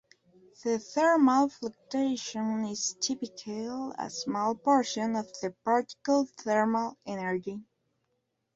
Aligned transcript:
The 0.63 0.79
thermal 0.79 1.49
fluctuation 1.49 2.65
is 2.65 2.95
typically 2.99 3.67
a 3.67 4.09
small 4.09 4.55
portion 4.55 5.15
of 5.15 5.27
the 5.43 5.53
particle 5.63 6.25
thermal 6.39 6.97
energy. 7.05 7.61